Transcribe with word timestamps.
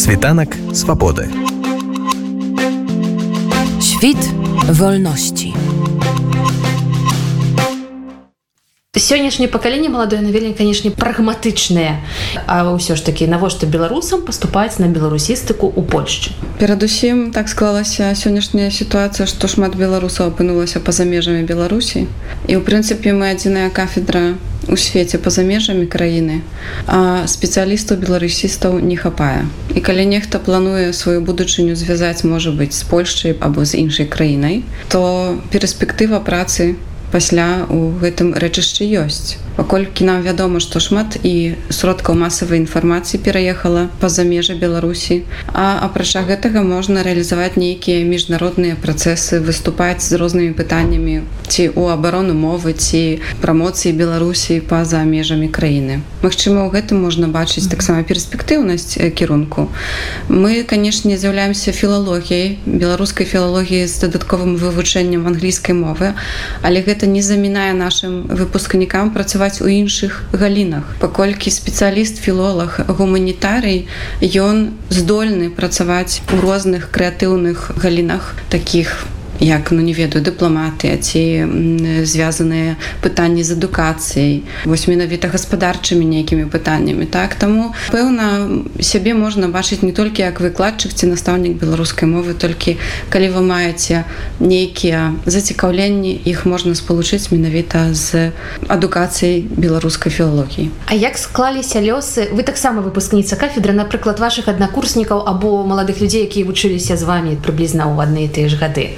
Світанак 0.00 0.56
свабоды. 0.72 1.28
Świt 3.80 4.16
wolności. 4.72 5.52
сённяшняе 8.96 9.48
пакаленне 9.48 9.88
маладое 9.88 10.20
на 10.20 10.30
вельмі 10.30 10.54
канешне 10.54 10.90
прагматычнае 10.90 12.00
А 12.46 12.64
ўсё 12.72 12.96
ж 12.96 13.04
такі 13.04 13.26
навошта 13.26 13.66
беларусам 13.66 14.22
паступаць 14.22 14.78
на 14.78 14.88
беларусістыку 14.88 15.68
ў 15.68 15.82
Польшчы 15.84 16.30
перадусім 16.56 17.32
так 17.36 17.52
склалася 17.52 18.14
сённяшняя 18.16 18.70
сітуацыя 18.70 19.26
што 19.26 19.52
шмат 19.52 19.76
беларусаў 19.76 20.32
апынулася 20.32 20.80
па-за 20.80 21.04
межамі 21.04 21.44
беларусі 21.44 22.06
і 22.48 22.52
ў 22.56 22.60
прынцыпе 22.64 23.12
мы 23.12 23.36
адзіная 23.36 23.68
кафедра 23.68 24.40
у 24.68 24.76
свеце 24.76 25.18
па-за 25.18 25.42
межамі 25.46 25.86
краіны 25.86 26.40
а 26.86 27.26
спецыялістаў 27.30 28.00
беларусістаў 28.04 28.78
не 28.84 28.96
хапае. 28.96 29.46
І 29.74 29.80
калі 29.80 30.04
нехта 30.06 30.38
плануе 30.38 30.92
сваю 30.92 31.24
будучыню 31.24 31.76
звязаць 31.76 32.24
можа 32.24 32.52
быць 32.52 32.76
з 32.76 32.84
польшчай 32.84 33.36
або 33.40 33.64
з 33.64 33.80
іншай 33.80 34.06
краінай 34.06 34.62
то 34.88 35.38
перспектыва 35.50 36.20
працы 36.20 36.76
пасля 37.12 37.66
у 37.70 37.90
гэтым 38.02 38.34
рэчышчы 38.34 38.86
ёсць 38.86 39.38
паколькі 39.60 40.08
нам 40.08 40.22
вядома 40.24 40.60
што 40.64 40.80
шмат 40.80 41.20
і 41.20 41.52
сродкаў 41.68 42.16
масавай 42.16 42.64
інфармацыі 42.64 43.20
пераехала 43.20 43.82
па-за 44.00 44.24
межы 44.24 44.56
беларусі 44.62 45.20
а 45.52 45.66
апрача 45.84 46.24
гэтага 46.24 46.64
можна 46.64 47.04
рэалізаваць 47.04 47.60
нейкія 47.60 48.00
міжнародныя 48.08 48.80
працэсы 48.80 49.44
выступаць 49.44 50.00
з 50.06 50.16
рознымі 50.22 50.56
пытаннямі 50.56 51.20
ці 51.52 51.68
у 51.76 51.92
абарону 51.92 52.32
мовы 52.32 52.72
ці 52.72 53.02
прамоцыі 53.44 53.92
беларусі 54.00 54.62
па-за 54.72 55.04
межамі 55.04 55.52
краіны 55.52 56.00
Магчыма 56.20 56.66
у 56.68 56.70
гэтым 56.72 57.00
можна 57.00 57.28
бачыць 57.32 57.68
таксама 57.72 58.04
перспектыўнасць 58.04 59.00
кірунку. 59.16 59.68
Мы 60.28 60.64
канешне 60.68 61.16
з'яўляемся 61.16 61.72
філалогіяй 61.72 62.60
беларускай 62.66 63.24
філалогіі 63.24 63.88
з 63.88 64.04
дадатковым 64.04 64.56
вывучэннем 64.60 65.24
англійскай 65.32 65.72
мовы 65.72 66.12
але 66.60 66.84
гэта 66.84 67.08
не 67.08 67.24
замінае 67.24 67.72
нашим 67.72 68.28
выпускнікам 68.28 69.16
працаваць 69.16 69.49
працаваць 69.50 69.62
у 69.62 69.68
іншых 69.68 70.22
галінах. 70.32 70.84
Паколькі 71.00 71.50
спецыяліст 71.50 72.22
філолог 72.22 72.80
гуманітарый 72.86 73.88
ён 74.22 74.78
здольны 74.90 75.50
працаваць 75.50 76.22
у 76.32 76.40
розных 76.40 76.90
крэатыўных 76.90 77.74
галінах 77.82 78.34
таких 78.48 79.06
у 79.06 79.19
як 79.40 79.72
ну 79.72 79.80
не 79.80 79.92
ведаю 79.92 80.22
дыпламаты 80.24 80.92
ці 81.00 81.48
звязаныя 82.04 82.76
пытанні 83.00 83.42
з 83.42 83.56
адукацыяй. 83.56 84.44
Вось 84.64 84.86
менавіта 84.86 85.32
гаспадарчымі 85.32 86.04
нейкімі 86.04 86.44
пытаннямі 86.52 87.08
так? 87.08 87.34
Таму 87.34 87.72
пэўна 87.88 88.60
сябе 88.80 89.16
можна 89.16 89.48
бачыць 89.48 89.80
не 89.82 89.92
толькі 89.92 90.22
як 90.22 90.40
выкладчык 90.40 90.92
ці 90.92 91.08
настаўнік 91.08 91.56
беларускай 91.56 92.08
мовы 92.08 92.36
толькі 92.36 92.76
калі 93.08 93.32
вы 93.32 93.42
маеце 93.42 94.04
нейкія 94.40 95.16
зацікаўленні 95.24 96.20
іх 96.28 96.44
можна 96.44 96.76
спалучыць 96.76 97.32
менавіта 97.32 97.96
з 97.96 98.32
адукацыяй 98.68 99.48
беларускай 99.48 100.12
філалогіі. 100.12 100.68
А 100.86 100.94
як 100.94 101.16
склаліся 101.16 101.80
лёсы? 101.80 102.28
Вы 102.28 102.44
таксама 102.44 102.84
выпускніца 102.84 103.40
кафедры 103.40 103.72
напрыклад 103.72 104.20
ваших 104.20 104.48
аднакурснікаў 104.52 105.24
або 105.24 105.64
маладых 105.64 106.00
людзей 106.04 106.28
якія 106.28 106.44
вучыліся 106.44 106.96
з 107.00 107.02
вами 107.08 107.40
прыблізна 107.40 107.88
ў 107.88 107.96
адны 108.04 108.28
тыя 108.28 108.52
ж 108.52 108.60
гады 108.60 108.92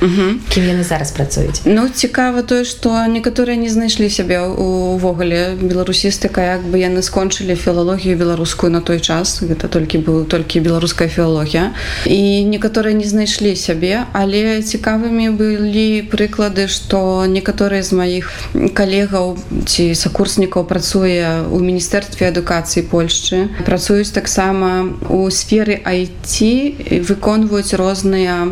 кім 0.48 0.64
яны 0.64 0.84
зараз 0.84 1.12
працуюць? 1.12 1.62
Ну 1.64 1.88
цікава 1.88 2.42
тое 2.42 2.64
што 2.64 3.06
некаторыя 3.06 3.56
не 3.56 3.68
знайшлі 3.68 4.08
сябе 4.10 4.40
увогуле. 4.40 5.54
Беларусістыка 5.60 6.56
як 6.58 6.62
бы 6.66 6.78
яны 6.78 7.02
скончылі 7.02 7.54
філалогію 7.54 8.16
беларускую 8.16 8.72
на 8.72 8.80
той 8.80 9.00
час 9.00 9.42
гэта 9.42 9.68
толькі 9.68 10.02
быў 10.02 10.24
толькі 10.24 10.60
беларуская 10.60 11.08
філалогія. 11.08 11.72
І 12.06 12.44
некаторыя 12.48 12.94
не 12.96 13.04
знайшлі 13.04 13.54
сябе 13.56 14.06
але 14.12 14.62
цікавымі 14.62 15.30
былі 15.36 16.08
прыклады 16.08 16.68
што 16.68 17.26
некаторыя 17.26 17.82
з 17.82 17.92
маіх 17.92 18.32
калегаў 18.74 19.36
ці 19.66 19.94
сакурснікаў 19.94 20.64
працуе 20.64 21.46
у 21.52 21.58
міністэрстве 21.60 22.32
адукацыі 22.32 22.88
Польшчы. 22.88 23.48
Працуюць 23.64 24.10
таксама 24.10 24.96
у 25.08 25.28
сферы 25.30 25.78
IT 25.84 27.02
выконваюць 27.04 27.74
розныя 27.74 28.48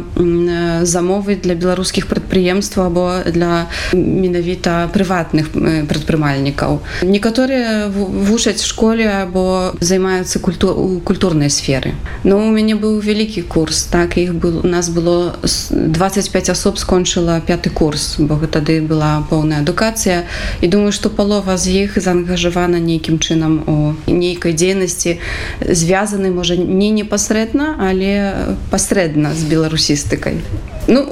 замовы 0.84 1.36
для 1.36 1.54
беларус 1.54 1.69
беларускіх 1.70 2.10
прадпрыемстваў 2.10 2.86
або 2.86 3.04
для 3.30 3.70
менавіта 3.94 4.90
прыватных 4.90 5.54
прадпрымальнікаў. 5.86 6.82
Некаторыя 7.06 7.86
вучаць 7.94 8.64
школе 8.66 9.06
або 9.06 9.70
займаюцца 9.78 10.42
культу 10.42 11.00
культурнай 11.04 11.50
сферы. 11.50 11.94
Но 12.24 12.42
у 12.42 12.50
мяне 12.50 12.74
быў 12.74 12.98
вялікі 12.98 13.46
курс 13.46 13.86
так 13.86 14.18
іх 14.18 14.34
был 14.34 14.60
у 14.64 14.66
нас 14.66 14.90
было 14.90 15.38
25 15.70 16.50
асоб 16.50 16.78
скончыла 16.78 17.40
пяты 17.40 17.70
курс 17.70 18.16
бо 18.18 18.34
тады 18.50 18.80
была 18.82 19.22
поўная 19.30 19.62
адукацыя. 19.62 20.26
І 20.60 20.66
думаю 20.66 20.92
што 20.92 21.10
палова 21.10 21.56
з 21.56 21.86
іх 21.86 21.98
заангажавана 22.02 22.82
нейкім 22.82 23.22
чынам 23.22 23.62
у 23.70 23.94
нейкай 24.10 24.52
дзейнасці 24.52 25.18
звязаны 25.62 26.34
можа 26.34 26.56
не 26.56 26.90
непасрэдна 26.90 27.78
але 27.78 28.34
пасрэдна 28.70 29.34
з 29.34 29.46
беларусістыкай. 29.46 30.42
Ну 30.88 31.06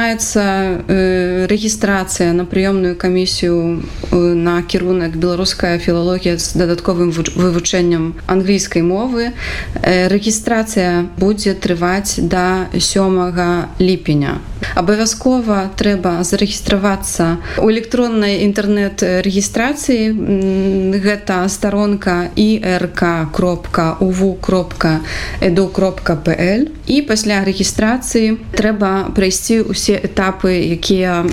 пачынаецца 0.00 0.80
э, 0.88 1.46
рэгістрацыя 1.46 2.32
на 2.32 2.44
прыёмную 2.44 2.96
камісію 2.96 3.82
э, 4.12 4.16
на 4.16 4.62
кірунак 4.62 5.16
беларуская 5.16 5.78
філалогія 5.78 6.38
з 6.38 6.56
дадатковым 6.56 7.12
вывучэннем 7.12 8.14
англійскай 8.26 8.82
мовы. 8.82 9.32
Э, 9.82 10.08
рэгістрацыя 10.08 11.04
будзе 11.18 11.52
трываць 11.52 12.16
да 12.16 12.72
сёмага 12.72 13.68
ліпеня. 13.78 14.40
Абавязкова 14.74 15.72
трэба 15.76 16.20
зарэгістравацца 16.24 17.40
у 17.58 17.70
электроннай 17.72 18.44
інтэрнэт-рэгістрацыі 18.44 20.12
гэта 21.00 21.48
старонка 21.48 22.28
ірк 22.36 23.32
кропка 23.32 23.96
уву 24.00 24.36
кропка 24.36 25.00
эду 25.40 25.68
кропка 25.68 26.16
пл 26.16 26.68
і 26.86 27.02
пасля 27.08 27.40
рэгістрацыі 27.44 28.36
трэба 28.52 29.10
прайсці 29.16 29.72
ўсе 29.72 29.89
этапы 29.96 30.52
якія 30.76 31.24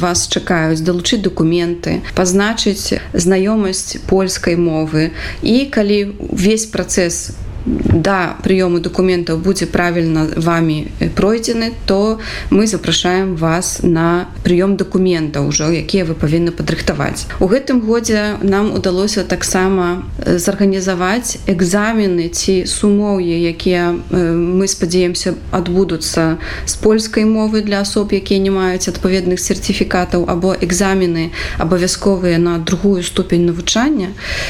вас 0.00 0.28
чакаюць 0.28 0.84
далучыць 0.84 1.22
документы 1.22 2.02
пазначыць 2.14 2.98
знаёмасць 3.14 4.02
польскай 4.10 4.56
мовы. 4.56 5.10
І 5.42 5.70
калі 5.70 6.12
увесь 6.32 6.66
працэс 6.66 7.36
да 7.66 8.36
прыёму 8.42 8.78
документаў 8.80 9.38
будзе 9.38 9.66
правільна 9.66 10.26
вами 10.36 10.88
пройдзены 11.14 11.72
то 11.86 12.18
мы 12.50 12.66
запрашаем 12.66 13.34
вас 13.36 13.80
на 13.82 14.28
прыём 14.44 14.76
документаў 14.76 15.48
ужо 15.48 15.70
якія 15.70 16.04
вы 16.04 16.14
павінны 16.14 16.54
падрыхтаваць 16.54 17.26
у 17.40 17.46
гэтым 17.50 17.80
годзе 17.80 18.38
нам 18.42 18.70
удалося 18.74 19.24
таксама 19.24 20.06
зарганізаваць 20.24 21.42
экзамены 21.46 22.28
ці 22.28 22.66
сумоўі 22.66 23.34
якія 23.50 23.98
мы 24.14 24.68
спадзяемся 24.68 25.34
адбудуцца 25.50 26.38
з 26.66 26.74
польскай 26.78 27.24
мовы 27.24 27.62
для 27.62 27.82
асоб 27.82 28.12
якія 28.12 28.38
не 28.38 28.50
маюць 28.50 28.88
адпаведных 28.88 29.42
сертыфікатаў 29.42 30.30
або 30.30 30.54
экзамены 30.54 31.30
абавязковыя 31.58 32.38
на 32.38 32.58
другую 32.58 33.02
ступень 33.02 33.46
навучання. 33.46 34.08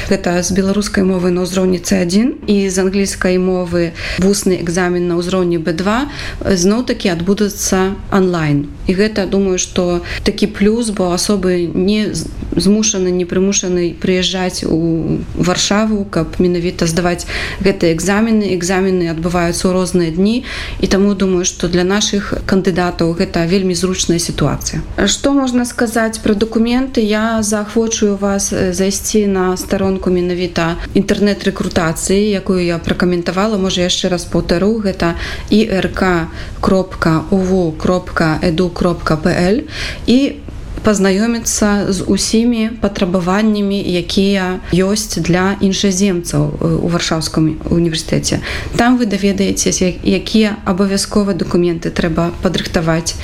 Гэта 0.09 0.43
з 0.43 0.51
беларускай 0.51 1.03
мовы 1.03 1.31
на 1.31 1.41
ўзроўні 1.41 1.81
c1 1.81 2.45
і 2.47 2.69
з 2.69 2.77
англійскай 2.77 3.06
англійскай 3.07 3.37
мовы 3.37 3.93
вусны 4.19 4.59
экзамен 4.59 5.07
на 5.07 5.15
ўзроўні 5.15 5.63
b2 5.63 6.11
зноў 6.43 6.83
такі 6.83 7.15
адбудуцца 7.15 7.95
онлайн 8.11 8.67
і 8.87 8.91
гэта 8.99 9.23
думаю 9.31 9.57
что 9.57 10.03
такі 10.23 10.51
плюс 10.51 10.91
бо 10.91 11.15
асобы 11.15 11.71
не 11.71 12.11
змушаны 12.55 13.11
не 13.11 13.25
прымушаны 13.25 13.95
прыязджаць 14.01 14.65
у 14.67 15.21
варшаву 15.35 16.05
каб 16.09 16.39
менавіта 16.39 16.87
здаваць 16.87 17.29
гэтыя 17.61 17.93
экзамены. 17.93 18.55
Экзамены 18.57 19.09
адбываюцца 19.13 19.69
ў 19.69 19.71
розныя 19.71 20.11
дні. 20.11 20.43
І 20.81 20.87
таму 20.87 21.13
думаю 21.13 21.45
что 21.45 21.67
для 21.69 21.83
наших 21.83 22.33
кандыдатаў 22.45 23.13
гэта 23.13 23.45
вельмі 23.45 23.75
зручная 23.75 24.19
сітуацыя. 24.19 24.81
Что 25.05 25.33
можна 25.33 25.65
сказаць 25.65 26.17
про 26.17 26.33
документы 26.33 27.01
я 27.01 27.41
заахвочую 27.41 28.17
вас 28.17 28.49
зайсці 28.51 29.27
на 29.27 29.57
старонку 29.57 30.09
менавіта 30.09 30.77
інтэрнэт-рэкрутацыі 30.95 32.33
якую 32.33 32.65
я 32.65 32.77
про 32.77 32.95
пракаментавала 32.97 33.57
можа 33.61 33.85
яшчэ 33.85 34.09
раз 34.09 34.25
паўтару 34.25 34.81
гэта 34.81 35.13
ірк 35.53 36.01
кропка 36.61 37.21
уву 37.29 37.71
кропка 37.77 38.39
эду 38.41 38.69
кропка 38.73 39.17
пл 39.21 39.61
і 40.09 40.41
пазнаёміцца 40.83 41.91
з 41.91 42.03
усімі 42.07 42.69
патрабаваннямі 42.81 43.77
якія 43.77 44.59
ёсць 44.73 45.19
для 45.19 45.55
іншаземцаў 45.61 46.43
у 46.83 46.87
варшаўском 46.87 47.59
універсітэце. 47.69 48.39
Там 48.77 48.97
вы 48.97 49.05
даведаецеся 49.05 49.93
якія 50.03 50.57
абавязкова 50.65 51.33
документы 51.33 51.89
трэба 51.89 52.31
падрыхтаваць. 52.41 53.15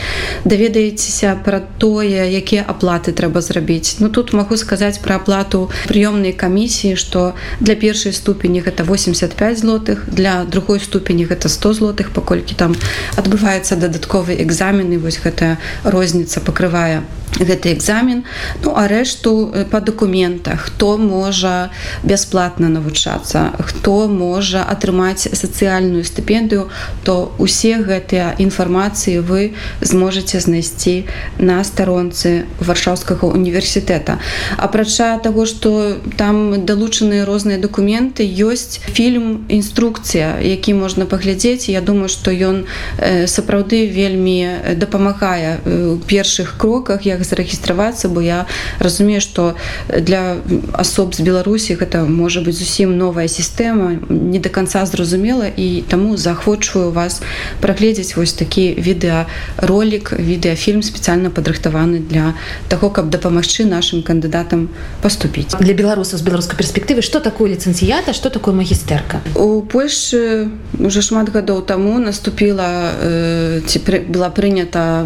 Даведаецеся 0.45 1.38
пра 1.44 1.61
тое 1.77 2.27
якія 2.29 2.65
аплаты 2.67 3.11
трэба 3.11 3.41
зрабіць. 3.41 3.97
Ну 3.99 4.09
тут 4.09 4.33
магу 4.33 4.57
сказаць 4.57 4.99
пра 4.99 5.15
аплату 5.15 5.69
прыёмнай 5.88 6.33
камісіі 6.33 6.95
што 6.95 7.33
для 7.59 7.75
першай 7.75 8.13
ступені 8.13 8.61
гэта 8.61 8.83
85 8.83 9.59
злотых 9.59 10.06
для 10.07 10.44
другой 10.45 10.79
ступені 10.79 11.25
гэта 11.25 11.49
100 11.49 11.73
злотых 11.73 12.11
паколькі 12.11 12.56
там 12.56 12.75
адбываецца 13.15 13.75
дадатковы 13.75 14.38
экзамены 14.44 14.99
вось 14.99 15.19
гэта 15.23 15.57
розніца 15.83 16.39
пакрывае 16.39 17.03
гэты 17.39 17.74
экзамен. 17.74 18.24
Ну 18.63 18.74
а 18.75 18.88
рэшту 18.88 19.51
э, 19.53 19.65
по 19.65 19.81
документах 19.81 20.69
хто 20.69 20.97
можа 20.97 21.71
бясплатна 22.03 22.69
навучацца 22.69 23.53
хто 23.59 24.07
можа 24.07 24.63
атрымаць 24.63 25.27
сацыяльную 25.33 26.03
стыпендыю 26.03 26.69
то 27.03 27.33
усе 27.39 27.81
гэтыя 27.81 28.35
інфармацыі 28.38 29.19
вы 29.19 29.53
зможаце 29.81 30.39
знайсці 30.39 31.06
на 31.39 31.63
старонцы 31.63 32.45
варшаўскага 32.59 33.25
універсітэта. 33.25 34.19
Апрача 34.57 35.18
того 35.18 35.45
что 35.45 35.97
там 36.18 36.65
далучаныя 36.65 37.25
розныя 37.25 37.57
документы 37.57 38.24
ёсць 38.24 38.80
фільм 38.94 39.45
інструкцыя 39.50 40.38
які 40.41 40.74
можна 40.74 41.06
паглядзець. 41.06 41.69
Я 41.69 41.81
думаю 41.81 42.09
что 42.09 42.31
ён 42.31 42.65
э, 42.97 43.27
сапраўды 43.27 43.89
вельмі 43.89 44.75
дапамагае 44.75 45.59
у 45.65 45.97
першых 45.97 46.57
кроках 46.57 47.06
як 47.06 47.22
зарэгістравацца 47.23 48.09
бо 48.09 48.21
я 48.21 48.45
разумею 48.79 49.21
что 49.21 49.55
для 49.87 50.37
асоб 50.73 51.15
з 51.15 51.21
беларусі 51.21 51.75
гэта 51.75 52.05
можа 52.05 52.41
быть 52.41 52.55
зусім 52.55 52.97
новая 52.97 53.27
сістэма 53.27 53.99
не 54.09 54.39
до 54.39 54.49
конца 54.49 54.85
зразумела 54.85 55.47
і 55.47 55.83
таму 55.87 56.17
заахвочваю 56.17 56.91
вас 56.91 57.21
прагледзець 57.61 58.15
вось 58.15 58.33
такі 58.33 58.75
відэаролик 58.77 60.13
відэафільм 60.13 60.83
спецыяльна 60.83 61.29
падрыхтаваны 61.29 61.99
для 61.99 62.33
того 62.67 62.89
каб 62.89 63.09
дапамагчы 63.09 63.65
нашим 63.65 64.03
кандыдатам 64.03 64.69
поступіць 65.01 65.55
для 65.59 65.73
беларусаў 65.73 66.19
з 66.19 66.23
беларускай 66.23 66.57
перспектывы 66.57 67.01
что 67.01 67.19
такое 67.19 67.53
ліцэнцыята 67.55 68.13
что 68.13 68.29
такое 68.29 68.53
магістэрка? 68.53 69.21
У 69.35 69.61
Польшы 69.61 70.49
уже 70.79 71.01
шмат 71.01 71.29
гадоў 71.29 71.61
таму 71.65 71.99
наступіла 71.99 72.91
э, 72.99 73.61
ці 73.65 73.79
была 74.09 74.29
прынята 74.29 75.05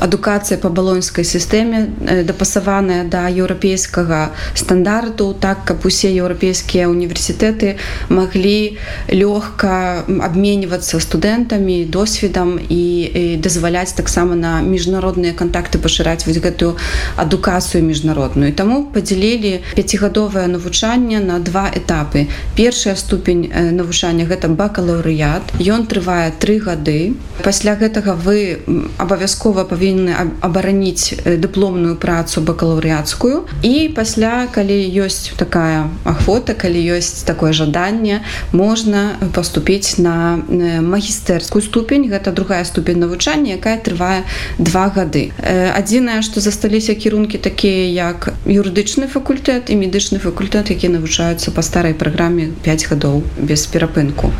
адукацыя 0.00 0.58
по 0.58 0.68
балонскай 0.68 1.24
сістэме 1.24 1.55
сістэме 1.56 2.24
дапасаваная 2.24 3.04
да 3.04 3.28
еўрапейскага 3.28 4.32
стандарту 4.54 5.32
так 5.40 5.64
каб 5.64 5.86
усе 5.86 6.12
еўрапейскія 6.12 6.88
універсітэты 6.88 7.76
маглі 8.08 8.76
лёгка 9.08 10.04
абменьвацца 10.06 11.00
студэнтамі 11.00 11.84
досведам 11.88 12.58
і, 12.60 12.84
і 13.08 13.36
дазваляць 13.40 13.96
таксама 13.96 14.36
на 14.36 14.60
міжнародныя 14.60 15.32
кантакты 15.32 15.78
пашыраць 15.78 16.26
вось 16.26 16.38
гэтую 16.38 16.76
адукацыю 17.16 17.84
міжнародную. 17.84 18.52
Таму 18.52 18.84
падзялілі 18.92 19.64
пяцігадовае 19.76 20.46
навучанне 20.52 21.20
на 21.20 21.40
два 21.40 21.70
этапы. 21.72 22.28
Першая 22.56 22.96
ступень 22.96 23.48
навучання 23.72 24.28
гэта 24.28 24.48
бакалаўрыят. 24.48 25.56
Ён 25.60 25.86
трывае 25.86 26.32
тры 26.36 26.60
гады. 26.60 27.16
Пасля 27.40 27.76
гэтага 27.80 28.12
вы 28.12 28.60
абавязкова 28.98 29.64
павінны 29.64 30.12
абараніць 30.40 31.16
дыпломную 31.46 31.94
працу 31.96 32.42
бакалаўрыяцкую 32.42 33.46
і 33.62 33.74
пасля 33.94 34.50
калі 34.50 34.76
ёсць 35.06 35.30
такая 35.38 35.86
ахвота 36.04 36.58
калі 36.58 36.82
ёсць 36.98 37.22
такое 37.22 37.54
жаданне 37.54 38.20
можна 38.52 39.16
поступіць 39.32 39.98
на 40.02 40.42
магістэрскую 40.82 41.62
ступень. 41.62 42.10
Гэта 42.10 42.32
другая 42.32 42.64
ступень 42.64 42.98
навучання 42.98 43.54
якая 43.54 43.78
трывае 43.78 44.26
два 44.58 44.90
гады 44.90 45.30
адзінае 45.46 46.20
што 46.26 46.40
засталіся 46.40 46.94
кірункі 46.94 47.38
такія 47.38 48.10
як 48.10 48.34
юрыдычны 48.44 49.06
факультэт 49.06 49.70
і 49.70 49.78
медычны 49.78 50.18
факультэт 50.18 50.70
які 50.74 50.88
навучаюцца 50.98 51.54
па 51.54 51.62
старай 51.62 51.94
праграме 51.94 52.50
5 52.66 52.88
гадоў 52.90 53.22
без 53.38 53.66
перапынку 53.66 54.32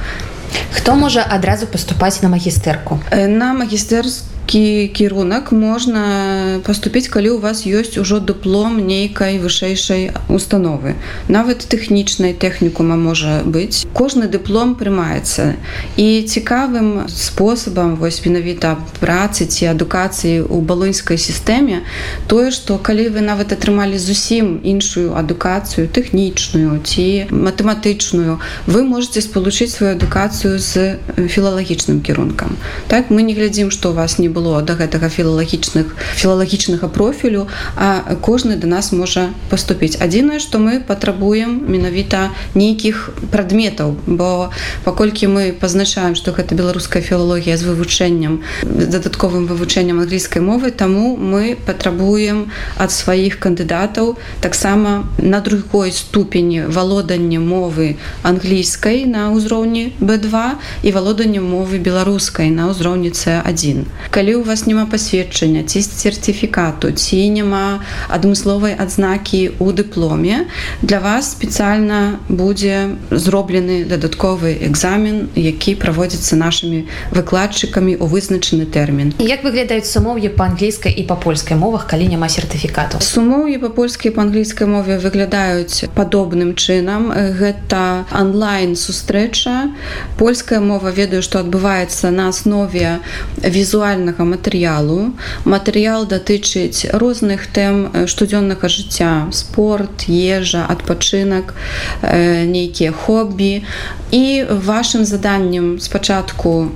хто 0.73 0.95
можа 0.95 1.23
адразу 1.23 1.67
паступаць 1.67 2.23
на 2.23 2.29
магістэрку 2.29 3.01
на 3.13 3.53
магістэрскую 3.55 4.36
кірунак 4.47 5.53
можна 5.53 6.61
паступіць 6.67 7.09
калі 7.09 7.37
у 7.37 7.39
вас 7.39 7.67
ёсць 7.67 7.99
ужо 7.99 8.21
дыплом 8.21 8.79
нейкай 8.87 9.39
вышэйшай 9.43 10.15
установы. 10.29 10.95
Нават 11.29 11.67
тэхнічнай 11.67 12.33
тэхнікума 12.33 12.97
можа 12.97 13.43
быць. 13.43 13.83
Кожны 13.93 14.31
дыплом 14.31 14.79
прымаецца. 14.79 15.59
І 15.97 16.23
цікавым 16.23 17.11
спосабам 17.11 17.97
вось 17.97 18.23
менавіта 18.23 18.79
працы 19.01 19.51
ці 19.51 19.75
адукацыі 19.75 20.47
ў 20.47 20.63
балоньскай 20.63 21.19
сістэме 21.19 21.83
тое 22.31 22.51
што 22.55 22.79
калі 22.79 23.11
вы 23.11 23.21
нават 23.27 23.53
атрымалі 23.53 23.99
зусім 23.99 24.63
іншую 24.63 25.19
адукацыю 25.19 25.91
тэхнічную 25.91 26.79
ці 26.87 27.27
матэматычную 27.31 28.39
вы 28.67 28.85
можете 28.85 29.21
спалучыць 29.21 29.75
сваю 29.75 29.99
адукацыю 29.99 30.59
з 30.63 31.03
філалагічным 31.17 32.01
кірункам. 32.01 32.57
Так 32.87 33.11
мы 33.11 33.27
не 33.27 33.35
глядзім 33.35 33.71
што 33.75 33.91
у 33.91 33.99
вас 33.99 34.19
не 34.19 34.29
было 34.37 34.61
да 34.61 34.77
гэтага 34.77 35.09
філалагічных 35.09 35.97
філалагічнага 36.21 36.93
профілю 36.93 37.49
а 37.77 38.17
кожны 38.21 38.57
да 38.61 38.69
нас 38.69 38.93
можа 38.93 39.33
поступіць 39.49 39.97
адзінае 39.97 40.41
што 40.45 40.61
мы 40.61 40.81
патрабуем 40.85 41.65
менавіта 41.73 42.29
нейкіх 42.55 43.09
прадметаў 43.33 43.97
бо 44.07 44.53
паколькі 44.85 45.33
мы 45.33 45.45
пазначаем 45.57 46.15
што 46.21 46.37
гэта 46.37 46.53
беларуская 46.59 47.01
філалогія 47.01 47.57
з 47.57 47.65
вывучэннем 47.71 48.41
дадатковым 48.63 49.49
вывучэннем 49.49 50.05
англійскай 50.05 50.45
мовы 50.45 50.71
таму 50.71 51.17
мы 51.17 51.57
патрабуем 51.57 52.53
ад 52.77 52.93
сваіх 52.93 53.41
кандыдатаў 53.41 54.17
таксама 54.45 55.09
на 55.19 55.41
другой 55.41 55.93
ступені 55.93 56.69
валоданне 56.69 57.41
мовы 57.41 57.97
англійскай 58.23 59.05
на 59.09 59.31
ўзроўні 59.33 59.97
b2 60.01 60.45
і 60.83 60.93
валоданне 60.93 61.41
мовы 61.41 61.79
беларускай 61.79 62.51
на 62.51 62.69
ўзроўні 62.75 63.17
c1 63.17 63.85
калі 64.11 64.26
калі 64.27 64.35
у 64.35 64.43
вас 64.43 64.67
няма 64.67 64.87
пасведчання 64.91 65.63
ці 65.63 65.83
сертыфікату 65.87 66.91
ці 66.91 67.31
няма 67.31 67.79
адмысловай 68.11 68.75
адзнакі 68.75 69.55
ў 69.63 69.71
дыпломе 69.71 70.51
для 70.83 70.99
вас 70.99 71.39
спецыяльна 71.39 72.19
будзе 72.27 72.99
зроблены 73.15 73.87
дадатковы 73.87 74.67
экзамен 74.67 75.31
які 75.39 75.79
праводзіцца 75.79 76.35
нашымі 76.35 76.91
выкладчыкамі 77.15 77.95
у 78.03 78.11
вызначаны 78.11 78.67
тэрмін. 78.67 79.15
Як 79.23 79.47
выглядаюць 79.47 79.87
сумоўі 79.87 80.35
па-англійскай 80.35 80.91
і 80.91 81.07
па 81.07 81.15
польскай 81.15 81.55
мовах 81.55 81.87
калі 81.87 82.11
няма 82.11 82.27
сертыфікату? 82.27 82.99
Сумоўі 82.99 83.63
па 83.63 83.71
польскай 83.71 84.11
па 84.11 84.27
англійскай 84.27 84.67
мове 84.67 84.99
выглядаюць 84.99 85.87
падобным 85.95 86.59
чынам. 86.59 87.15
Гэта 87.15 88.11
онлайн 88.11 88.75
сустрэча 88.75 89.71
польская 90.19 90.59
мова 90.59 90.91
ведаю 90.91 91.23
што 91.23 91.47
адбываецца 91.47 92.11
на 92.11 92.35
аснове 92.35 92.99
візуальных 93.39 94.16
штодзённага 94.17 94.25
матэрыялу. 94.25 95.13
Матэрыял 95.45 96.07
датычыць 96.07 96.89
розных 96.93 97.47
тэм 97.53 98.07
штодзённага 98.07 98.69
жыцця, 98.69 99.29
спорт, 99.33 100.09
ежа, 100.09 100.67
адпачынак, 100.69 101.55
нейкія 102.03 102.93
хобі. 102.93 103.65
І 104.11 104.45
вашым 104.49 105.05
заданнем 105.05 105.81
спачатку 105.81 106.71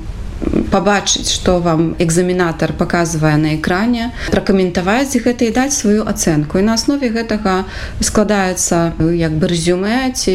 пабачыць 0.70 1.28
што 1.28 1.58
вам 1.60 1.94
экзаменатар 1.98 2.72
показывае 2.72 3.36
на 3.36 3.54
экране 3.56 4.10
пракаментаваць 4.32 5.12
гэта 5.20 5.44
і 5.44 5.52
даць 5.52 5.74
сваю 5.76 6.06
ацэнку 6.08 6.58
і 6.58 6.64
на 6.64 6.74
аснове 6.78 7.10
гэтага 7.12 7.66
складаецца 8.00 8.96
як 9.18 9.36
бы 9.36 9.50
резюме 9.50 10.12
ці 10.14 10.34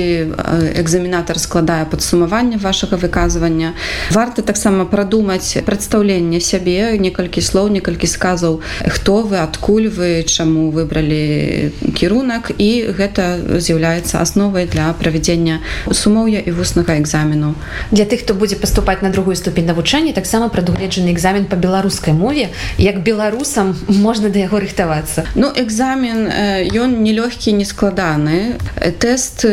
экзаменатар 0.77 1.39
складае 1.39 1.85
падсумаванне 1.89 2.57
вашага 2.57 2.97
выказвання. 3.01 3.74
Варта 4.12 4.41
таксама 4.41 4.85
прадумаць 4.85 5.57
прадстаўленне 5.65 6.39
сябе 6.39 6.97
некалькі 7.01 7.41
слоў 7.41 7.71
некалькі 7.74 8.07
сказаў 8.07 8.62
хто 8.85 9.21
вы 9.24 9.41
адкуль 9.41 9.89
вы 9.89 10.24
чаму 10.24 10.69
выбралі 10.69 11.71
кірунак. 11.95 12.51
І 12.57 12.93
гэта 12.93 13.57
з'яўляецца 13.59 14.21
асновай 14.21 14.69
для 14.69 14.93
правядзення 14.93 15.59
сумоўя 15.91 16.39
і 16.45 16.51
вуснага 16.51 17.00
экзамену. 17.00 17.55
Для 17.91 18.05
тых 18.05 18.21
хто 18.21 18.33
будзе 18.33 18.55
паступаць 18.55 19.01
на 19.01 19.09
другую 19.09 19.35
ступень 19.35 19.65
навучання 19.65 19.95
навучання 19.96 20.14
таксама 20.14 20.50
прадугледжаны 20.50 21.12
экзамен 21.14 21.46
по 21.46 21.56
беларускай 21.56 22.14
мове 22.14 22.50
як 22.78 23.04
беларусам 23.04 23.75
можна 23.88 24.30
да 24.30 24.40
яго 24.40 24.60
рыхтавацца. 24.60 25.24
Ну 25.36 25.48
экзамен 25.56 26.28
ён 26.75 27.00
нелёгкі 27.00 27.56
не 27.56 27.64
складаны. 27.64 28.60
Тэст 29.00 29.46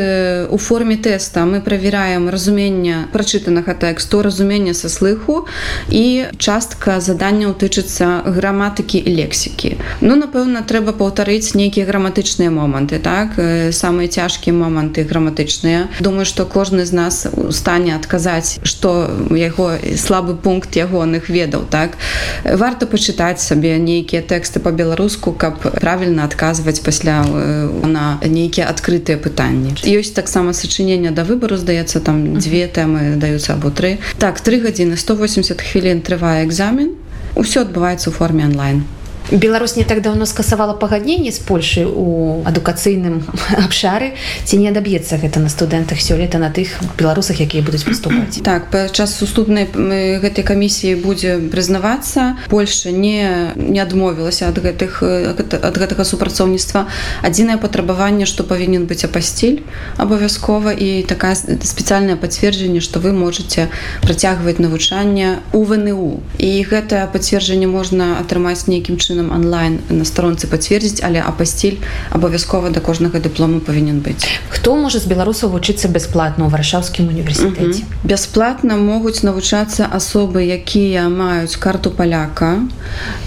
у 0.50 0.58
форме 0.58 0.96
тэста 0.96 1.46
мы 1.46 1.60
правяраем 1.60 2.28
разумення 2.28 3.06
прачытанага 3.12 3.74
тэксту 3.74 4.22
разумення 4.22 4.74
са 4.74 4.88
слыху 4.88 5.46
і 5.88 6.26
частка 6.38 6.98
заданняў 6.98 7.54
тычыцца 7.54 8.26
граматыкі 8.26 8.98
і 8.98 9.14
лексікі. 9.22 9.78
Ну 10.00 10.18
напэўна 10.18 10.66
трэба 10.66 10.90
паўтарыць 10.90 11.54
нейкія 11.54 11.86
граматычныя 11.86 12.50
моманты 12.50 12.98
так? 12.98 13.38
Самыя 13.70 14.08
цяжкія 14.08 14.54
моманты 14.54 15.06
граматычныя. 15.06 15.86
Думаю 16.00 16.26
что 16.26 16.46
кожны 16.46 16.84
з 16.84 16.92
нас 16.92 17.26
у 17.30 17.52
стане 17.52 17.94
адказаць 17.94 18.58
что 18.64 19.06
яго 19.30 19.78
слабы 19.96 20.31
пункт 20.34 20.76
ягоных 20.76 21.28
ведаў 21.28 21.66
так? 21.70 21.98
Варта 22.44 22.86
пачытаць 22.86 23.42
сабе 23.42 23.78
нейкія 23.78 24.22
тэксты 24.22 24.60
по-беларуску 24.60 25.32
каб 25.32 25.60
правільна 25.60 26.24
адказваць 26.24 26.80
пасля 26.80 27.22
на 27.26 28.18
нейкія 28.24 28.68
адкрытыя 28.70 29.18
пытанні. 29.18 29.76
Ёсць 29.84 30.14
таксама 30.14 30.52
сачынення 30.52 31.10
да 31.10 31.24
выбару 31.24 31.56
здаецца 31.56 32.00
там 32.00 32.38
дзве 32.38 32.66
тэмы 32.66 33.16
даюцца 33.16 33.54
або 33.54 33.70
тры. 33.70 33.98
Так 34.18 34.40
три 34.40 34.60
гадзіны 34.60 34.96
180 34.96 35.60
хвілін 35.60 36.00
трывае 36.00 36.46
экзамен. 36.46 36.96
Усё 37.34 37.62
адбываецца 37.64 38.10
ў 38.10 38.14
форме 38.16 38.44
онлайн 38.44 38.84
Беларусь 39.30 39.76
не 39.76 39.84
так 39.84 40.02
давно 40.02 40.26
скасавала 40.26 40.74
пагадненне 40.74 41.30
з 41.30 41.38
Польшай 41.38 41.84
у 41.86 42.42
адукацыйным 42.44 43.22
абшары. 43.64 44.12
Ці 44.44 44.58
не 44.58 44.68
адаб'ецца 44.68 45.16
гэта 45.22 45.40
на 45.40 45.48
студэнтах 45.48 46.02
сёлета 46.02 46.42
на 46.42 46.50
тых 46.50 46.82
беларусах 46.98 47.40
якія 47.40 47.62
будуць 47.62 47.84
паступаць 47.86 48.42
так 48.44 48.70
падчас 48.70 49.22
уступнай 49.22 49.70
гэтай 50.18 50.44
камісіі 50.44 50.98
будзе 51.00 51.38
прызнавацца. 51.38 52.36
Польша 52.50 52.90
не 52.90 53.54
не 53.56 53.80
адмовілася 53.80 54.50
ад 54.50 54.58
гэтых 54.58 55.00
ад 55.06 55.76
гэтага 55.78 56.04
супрацоўніцтва. 56.04 56.90
Адзінае 57.22 57.56
патрабаванне 57.62 58.26
што 58.26 58.44
павінен 58.44 58.90
быць 58.90 59.06
апасціль 59.06 59.62
абавязкова 59.96 60.74
і 60.74 61.06
такая 61.06 61.38
спецыяльнае 61.38 62.18
пацверджанне 62.18 62.82
што 62.82 62.98
вы 62.98 63.14
можете 63.14 63.70
працягваць 64.02 64.58
навучанне 64.58 65.40
у 65.52 65.62
вНУ 65.64 66.20
і 66.36 66.50
гэтае 66.66 67.06
пацверджанне 67.06 67.70
можна 67.70 68.18
атрымаць 68.18 68.66
нейкім 68.66 68.98
чынам 68.98 69.11
чынам 69.12 69.28
онлайн 69.36 69.80
на 69.92 70.04
старонцы 70.08 70.48
пацвердзіць 70.48 71.04
але 71.04 71.20
апасціль 71.20 71.76
абавязкова 72.16 72.72
да 72.72 72.80
кожнага 72.80 73.20
дыплому 73.20 73.60
павінен 73.60 74.00
быць. 74.00 74.24
Хто 74.48 74.72
можа 74.80 74.98
з 75.04 75.06
беларусаў 75.12 75.52
вучыцца 75.52 75.92
бясплатна 75.92 76.48
ў 76.48 76.50
варшаўскім 76.56 77.12
універсітэце? 77.12 77.84
Бясплатна 78.08 78.80
могуць 78.80 79.20
навучацца 79.20 79.84
асобы 79.84 80.40
якія 80.48 81.12
маюць 81.12 81.60
карту 81.60 81.92
паляка 81.92 82.64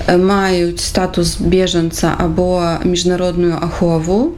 маюць 0.09 0.81
статус 0.81 1.37
бежанца 1.37 2.15
або 2.17 2.81
міжнародную 2.83 3.53
ахову. 3.61 4.33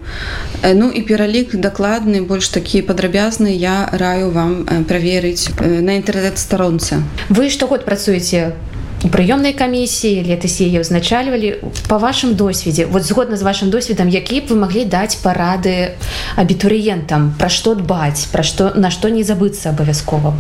Ну 0.68 0.92
і 0.92 1.02
пералік 1.08 1.56
дакладны 1.56 2.28
больш 2.28 2.52
такі 2.52 2.84
падрабязны 2.84 3.56
я 3.56 3.88
раю 3.92 4.36
вам 4.36 4.68
праверыць 4.90 5.48
на 5.64 5.96
інтэрнэт-старонцы. 5.96 7.04
Вы 7.30 7.50
штогод 7.50 7.86
працуеце 7.86 8.58
у 9.04 9.10
прыёмнай 9.14 9.54
камісіі 9.54 10.26
летась 10.26 10.58
яе 10.58 10.82
ўзначальвалі 10.82 11.62
по 11.86 12.02
вашым 12.02 12.34
досведзе 12.34 12.90
вот 12.90 13.06
згодна 13.06 13.38
з 13.38 13.46
вашим 13.46 13.70
досведам 13.70 14.10
які 14.10 14.42
б 14.42 14.46
вы 14.50 14.56
маглі 14.66 14.86
даць 14.90 15.22
парады 15.22 15.94
абітурыентам? 16.34 17.38
Пра 17.38 17.50
што 17.50 17.76
дбаць 17.78 18.26
пра 18.34 18.42
што 18.42 18.74
на 18.74 18.90
што 18.90 19.10
не 19.14 19.22
забыцца 19.22 19.70
абавязкова 19.70 20.34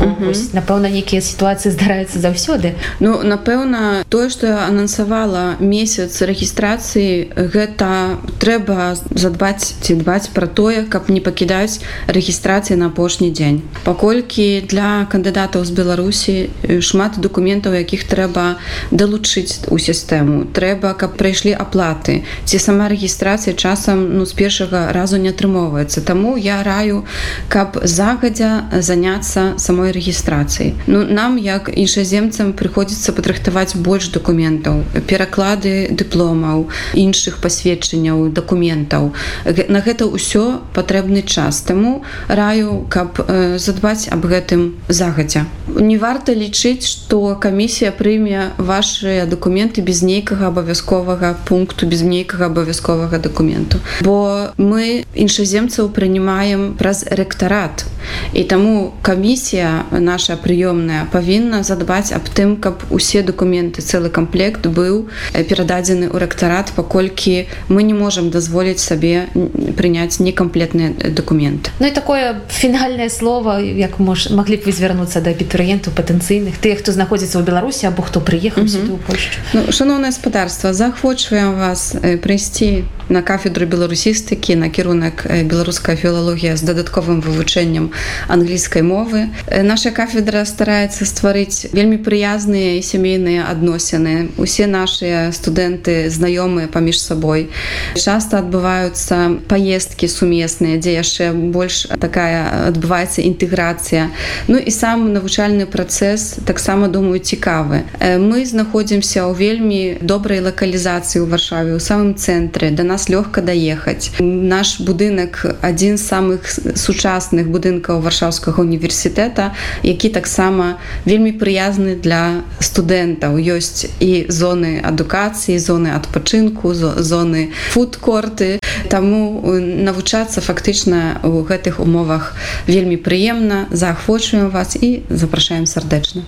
напэўна 0.58 0.90
нейкія 0.90 1.22
сітуацыі 1.22 1.72
здараюцца 1.72 2.18
заўсёды. 2.18 2.74
Ну 3.00 3.22
напэўна 3.22 4.02
тое 4.10 4.30
што 4.34 4.66
анансавала 4.66 5.62
месяц 5.62 6.22
рэгістрацыі 6.22 7.30
гэта 7.38 8.18
трэба 8.42 8.98
задбаць 9.14 9.78
ці 9.86 10.02
дбаць 10.02 10.34
пра 10.34 10.48
тое 10.50 10.90
каб 10.90 11.10
не 11.14 11.22
пакідаць 11.22 11.78
рэгістрацыі 12.10 12.78
на 12.78 12.90
апошні 12.90 13.30
дзень. 13.30 13.62
Паколькі 13.86 14.66
для 14.66 15.06
кандыдатаў 15.12 15.62
з 15.62 15.72
беларусі 15.72 16.50
шмат 16.82 17.22
дакументаў 17.22 17.78
якіх 17.78 18.10
трэба 18.10 18.47
далучыць 18.92 19.68
у 19.68 19.78
сістэму. 19.78 20.54
Трэба 20.54 20.94
каб 20.94 21.18
прайшлі 21.20 21.54
аплаты. 21.58 22.24
Ці 22.46 22.58
сама 22.60 22.88
рэгістрацыя 22.88 23.54
часам 23.54 24.18
ну 24.18 24.26
з 24.26 24.34
першага 24.38 24.94
разу 24.94 25.18
не 25.18 25.34
атрымоўваецца. 25.36 26.06
Таму 26.08 26.38
я 26.38 26.64
раю 26.64 27.04
каб 27.50 27.80
загадзя 27.84 28.70
заняцца 28.80 29.58
самой 29.58 29.92
рэгістрацыі 29.92 30.74
Ну 30.88 31.04
нам 31.04 31.38
як 31.38 31.70
іншаземцам 31.74 32.54
прыходзіцца 32.54 33.14
падрыхтаваць 33.18 33.76
больш 33.76 34.10
дакументаў 34.16 34.84
пераклады 35.10 35.90
дыпломаў 35.92 36.68
іншых 36.94 37.40
пасведчанняў 37.44 38.30
дакументаў. 38.30 39.14
На 39.46 39.80
гэта 39.82 40.08
ўсё 40.08 40.62
патрэбны 40.74 41.24
час. 41.24 41.62
Таму 41.68 42.04
раю 42.28 42.86
каб 42.90 43.20
задбаць 43.58 44.08
аб 44.12 44.26
гэтым 44.26 44.78
загадзя 44.88 45.46
не 45.80 45.98
варта 45.98 46.34
лічыць 46.34 46.86
што 46.88 47.36
камісія 47.40 47.92
прыме 47.92 48.54
ваши 48.58 49.26
документы 49.30 49.82
без 49.82 50.02
нейкага 50.02 50.48
абавязковага 50.48 51.36
пункту 51.48 51.88
без 51.88 52.02
нейкага 52.02 52.48
абавязковага 52.48 53.18
документу 53.18 53.80
бо 54.02 54.52
мы 54.58 55.06
іншаземцаў 55.14 55.90
прынимаем 55.90 56.74
праз 56.78 57.06
рэктарат. 57.10 57.86
І 58.34 58.44
таму 58.44 58.94
камісія 59.02 59.86
наша 59.92 60.38
прыёмная 60.40 61.08
павінна 61.12 61.64
задбаць 61.64 62.12
аб 62.16 62.30
тым 62.32 62.56
каб 62.56 62.84
усе 62.90 63.22
документы 63.22 63.82
цэлы 63.82 64.10
комплект 64.10 64.68
быў 64.68 65.10
перададзены 65.34 66.08
ў 66.12 66.18
рэктарат 66.24 66.72
паколькі 66.76 67.48
мы 67.68 67.84
не 67.84 67.94
можемм 67.94 68.30
дазволіць 68.30 68.80
сабе 68.80 69.28
прыняць 69.76 70.20
некамплетныя 70.20 71.12
документы 71.12 71.72
Ну 71.80 71.88
і 71.88 71.92
такое 71.92 72.42
фінальнае 72.50 73.10
слово 73.10 73.60
як 73.60 74.00
мож 74.00 74.30
маглі 74.32 74.58
б 74.58 74.70
вы 74.70 74.72
звярнуцца 74.72 75.22
да 75.22 75.34
абітурыентаў 75.68 75.94
патэнцыйных 75.94 76.58
тых 76.64 76.80
хто 76.80 76.92
знаходзіцца 76.92 77.40
ў 77.40 77.44
беларусі 77.44 77.88
або 77.88 78.02
хто 78.04 78.20
прыехаў 78.20 78.64
mm 78.64 78.68
-hmm. 78.68 78.88
сюды 78.88 79.18
ну, 79.54 79.72
шановнае 79.72 80.12
гаспадарства 80.12 80.74
заахвочваем 80.74 81.60
вас 81.60 81.96
прыйсці 82.24 82.84
на 83.10 83.22
кафедру 83.22 83.66
беларусістыкі 83.66 84.56
накірунак 84.56 85.28
беларуская 85.44 85.96
філалогія 85.96 86.56
з 86.56 86.62
дадатковым 86.62 87.22
вывучэннем 87.22 87.90
англійскай 88.28 88.82
мовы 88.82 89.28
наша 89.64 89.92
кафедра 89.92 90.46
стараецца 90.46 91.06
стварыць 91.06 91.68
вельмі 91.74 91.98
прыязныя 91.98 92.80
і 92.80 92.82
сямейныя 92.82 93.48
адносіны 93.52 94.28
усе 94.38 94.68
нашыя 94.68 95.32
студэнты 95.32 96.10
знаёмыя 96.10 96.68
паміж 96.68 97.00
сабой 97.00 97.50
часто 97.96 98.40
адбываюцца 98.40 99.40
паездкі 99.48 100.08
сумесныя 100.08 100.78
дзе 100.78 100.92
яшчэ 101.00 101.32
больш 101.32 101.88
такая 102.00 102.68
адбываецца 102.68 103.22
інтэграцыя 103.22 104.12
Ну 104.48 104.58
і 104.58 104.72
сам 104.72 105.14
навучальны 105.14 105.57
працэс 105.66 106.46
таксама 106.46 106.88
думаю 106.88 107.20
цікавы. 107.20 107.90
Мы 107.98 108.46
знаходзімся 108.46 109.26
ў 109.26 109.34
вельмі 109.34 109.82
добрай 110.06 110.44
лакалізацыі 110.46 111.24
ў 111.24 111.28
варшаве 111.32 111.74
у 111.74 111.82
самым 111.82 112.14
цэнтры. 112.14 112.70
Да 112.70 112.84
нас 112.84 113.10
лёгка 113.10 113.42
даехаць. 113.42 114.14
Наш 114.22 114.78
будынак 114.84 115.58
адзін 115.66 115.98
з 115.98 116.04
самых 116.06 116.46
сучасных 116.78 117.50
будынкаў 117.50 118.04
варшаўскага 118.06 118.62
універсітэта 118.62 119.56
які 119.84 120.10
таксама 120.10 120.78
вельмі 121.06 121.32
прыязны 121.32 121.96
для 121.96 122.44
студэнтаў. 122.60 123.40
Ёсць 123.40 123.88
і 124.00 124.28
зоны 124.28 124.84
адукацыі 124.84 125.58
зоны 125.58 125.96
адпачынку 125.96 126.74
зоны 126.74 127.50
фудкорты. 127.72 128.60
Таму 128.90 129.42
навучацца 129.60 130.42
фактычна 130.42 131.20
у 131.24 131.44
гэтых 131.44 131.80
умовах 131.80 132.36
вельмі 132.68 132.98
прыемна. 132.98 133.68
Заахвочваем 133.72 134.50
вас 134.50 134.76
і 134.76 135.04
запрашаем 135.10 135.47
сардэчна 135.48 136.24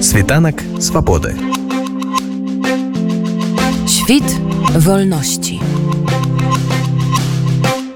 Світанак 0.00 0.62
свабоды. 0.78 1.34
Świt 3.86 4.24
wolności. 4.74 5.60